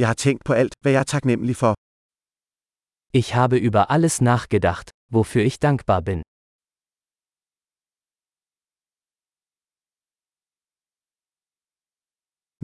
[0.00, 1.72] Jeg har tænkt på alt, hvad jeg er taknemmelig for.
[3.18, 6.20] Ich habe über alles nachgedacht, wofür ich dankbar bin.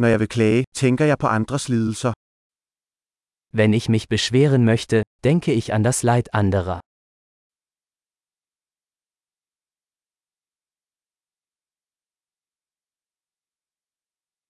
[0.00, 2.12] Når jeg vil klage, tænker jeg på andres lidelser.
[3.58, 4.96] Wenn ich mich beschweren möchte,
[5.28, 6.78] denke ich an das Leid anderer.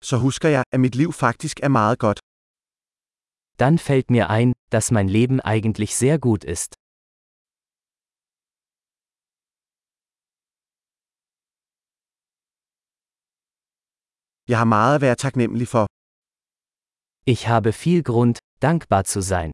[0.09, 2.19] Så husker jeg, at mit liv faktisk er meget godt.
[3.63, 6.75] Dann fällt mir ein, dass mein Leben eigentlich sehr gut ist.
[14.49, 15.87] Jeg har meget at være taknemmelig for.
[17.25, 19.53] Ich habe viel Grund, dankbar zu sein.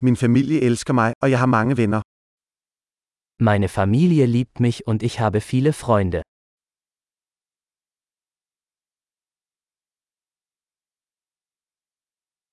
[0.00, 2.02] Min familie elsker mig, og jeg har mange venner.
[3.38, 6.22] Meine Familie liebt mich und ich habe viele Freunde.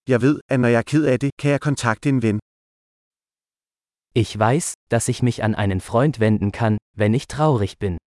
[0.07, 2.39] Jeg ved, at når jeg er ked af det, kan jeg kontakte en ven.
[4.16, 7.97] Ich weiß, dass ich mich an einen Freund wenden kann, wenn ich traurig bin.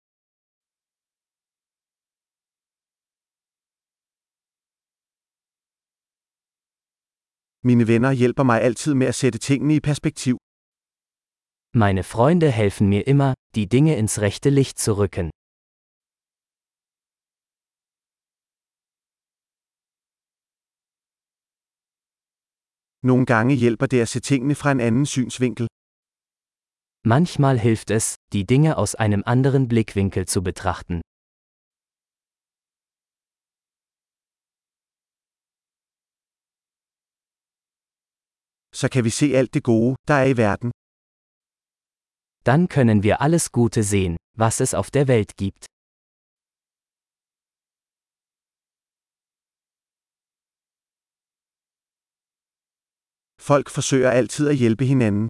[7.63, 10.37] Mine venner hjælper mig altid med at sætte tingene i perspektiv.
[11.73, 15.29] Meine Freunde helfen mir immer, die Dinge ins rechte Licht zu rücken.
[23.09, 25.67] Nogle gange hjælper det at se tingene fra en anden synsvinkel.
[27.13, 31.01] Manchmal hilft es, die Dinge aus einem anderen Blickwinkel zu betrachten.
[38.79, 40.71] Så kan vi se alt det gode, der er i verden.
[42.49, 45.65] Dann können wir alles Gute sehen, was es auf der Welt gibt.
[53.49, 55.27] Folk forsøger altid at hjælpe hinanden.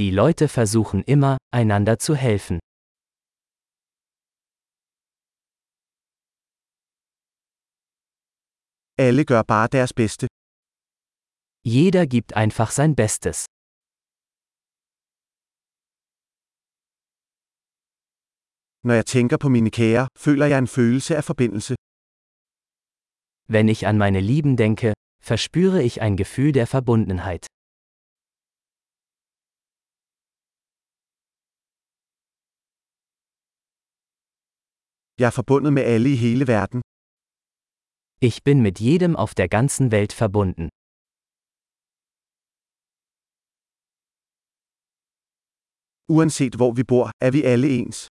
[0.00, 2.58] Die Leute versuchen immer, einander zu helfen.
[9.06, 10.26] Alle gør bare deres bedste.
[11.76, 13.38] Jeder gibt einfach sein Bestes.
[18.86, 21.74] Når jeg tænker på mine kære, føler jeg en følelse af forbindelse.
[23.54, 24.93] Wenn ich an meine Lieben denke,
[25.24, 27.46] verspüre ich ein Gefühl der Verbundenheit.
[35.18, 36.80] Jeg er forbundet med alle i hele verden.
[38.20, 40.68] Ich bin mit jedem auf der ganzen Welt verbunden.
[46.08, 48.08] Uanset hvor vi bor, er vi alle ens.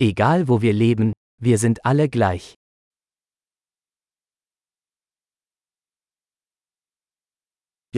[0.00, 2.57] Egal wo wir leben, wir sind alle gleich.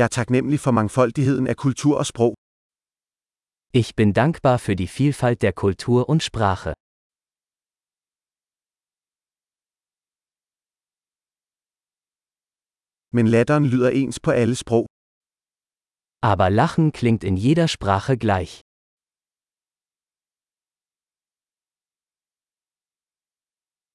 [0.00, 2.34] Jeg er taknemmelig for mangfoldigheden af kultur og sprog.
[3.80, 6.72] Ich bin dankbar für die Vielfalt der Kultur und Sprache.
[13.16, 14.86] Men latteren lyder ens på alle sprog.
[16.30, 18.52] Aber Lachen klingt in jeder Sprache gleich.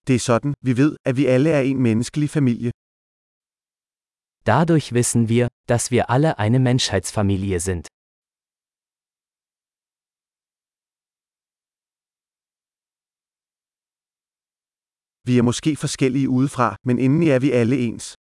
[0.08, 2.72] Det er sådan, vi ved, at vi alle er en menneskelig familie.
[4.46, 7.88] Dadurch wissen wir, dass wir alle eine Menschheitsfamilie sind.
[15.28, 18.14] Vi er måske forskellige udefra, men indeni er vi alle ens.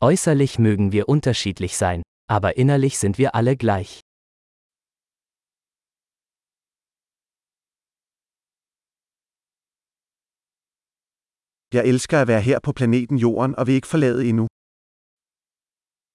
[0.00, 4.00] Äußerlich mögen wir unterschiedlich sein, aber innerlich sind wir alle gleich.
[11.72, 14.46] Jeg elsker at være her på planeten Jorden og vil ikke forlade endnu.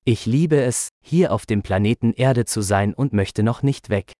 [0.06, 4.12] Ich liebe es, hier auf dem Planeten Erde zu sein und möchte noch nicht weg.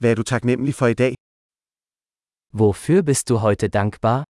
[0.00, 1.14] Hvad er du taknemmelig for i dag?
[2.52, 4.27] Wofür bist du heute dankbar?